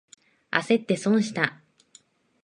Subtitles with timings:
[0.49, 1.61] あせって損した。